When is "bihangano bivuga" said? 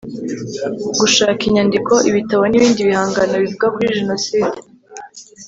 2.89-3.65